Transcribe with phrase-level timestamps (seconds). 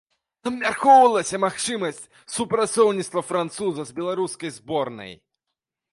[0.51, 2.01] Абмяркоўвалася магчымасць
[2.37, 5.13] супрацоўніцтва француза з беларускай зборнай.